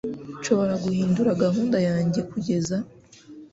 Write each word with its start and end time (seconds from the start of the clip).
Nshobora 0.39 0.73
guhindura 0.83 1.37
gahunda 1.43 1.77
yanjye 1.89 2.19
kugeza 2.31 2.77